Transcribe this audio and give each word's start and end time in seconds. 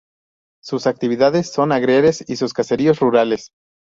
Sus 0.63 0.87
actividades 0.87 1.51
son 1.53 1.71
agrarias 1.71 2.27
y 2.27 2.35
sus 2.37 2.53
caseríos 2.55 2.99
rurales. 2.99 3.51